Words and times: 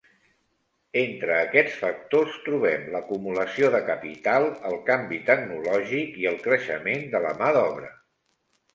Entre 1.01 1.35
aquests 1.41 1.75
factors, 1.81 2.39
trobem 2.47 2.89
l'acumulació 2.97 3.71
de 3.77 3.83
capital, 3.91 4.49
el 4.73 4.81
canvi 4.91 5.23
tecnològic 5.31 6.21
i 6.25 6.31
el 6.35 6.43
creixement 6.51 7.09
de 7.17 7.27
la 7.29 7.41
mà 7.45 7.57
d'obra. 7.61 7.97